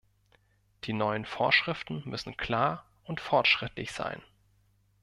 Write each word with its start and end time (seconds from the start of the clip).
Die 0.85 0.93
neuen 0.93 1.25
Vorschriften 1.25 2.01
müssen 2.09 2.35
klar 2.35 2.87
und 3.03 3.21
fortschrittlich 3.21 3.91
sein. 3.91 4.23